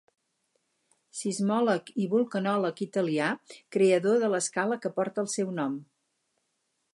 Sismòleg 1.17 1.91
i 2.05 2.07
vulcanòleg 2.13 2.81
italià, 2.87 3.27
creador 3.77 4.19
de 4.25 4.31
l'escala 4.37 4.79
que 4.87 4.93
porta 4.97 5.23
el 5.27 5.31
seu 5.35 5.53
nom. 5.61 5.79